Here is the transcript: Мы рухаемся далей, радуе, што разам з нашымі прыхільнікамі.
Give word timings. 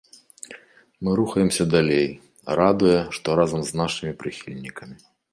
Мы 1.03 1.09
рухаемся 1.19 1.63
далей, 1.73 2.07
радуе, 2.59 2.95
што 3.17 3.27
разам 3.41 3.61
з 3.67 3.71
нашымі 3.83 4.13
прыхільнікамі. 4.23 4.97